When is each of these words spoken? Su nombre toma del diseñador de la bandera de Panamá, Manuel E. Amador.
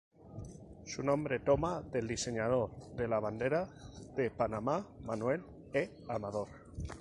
Su 0.83 1.03
nombre 1.03 1.41
toma 1.41 1.83
del 1.83 2.07
diseñador 2.07 2.71
de 2.95 3.07
la 3.07 3.19
bandera 3.19 3.69
de 4.15 4.31
Panamá, 4.31 4.87
Manuel 5.05 5.43
E. 5.73 5.91
Amador. 6.09 6.47